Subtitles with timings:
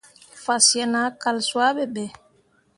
[0.43, 2.03] Fasyen ah kal suah ɓe be.